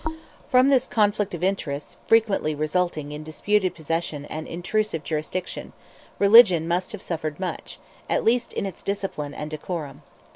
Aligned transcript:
From 0.47 0.69
this 0.69 0.87
conflict 0.87 1.35
of 1.35 1.43
interests, 1.43 1.97
frequently 2.07 2.55
resulting 2.55 3.11
in 3.11 3.21
disputed 3.23 3.75
possession 3.75 4.25
and 4.25 4.47
intrusive 4.47 5.03
jurisdiction, 5.03 5.73
religion 6.17 6.67
must 6.67 6.91
have 6.91 7.03
suffered 7.03 7.39
much, 7.39 7.79
at 8.09 8.23
least 8.23 8.51
in 8.51 8.65
its 8.65 8.81
discipline 8.81 9.35
and 9.35 9.51
decorum. 9.51 10.01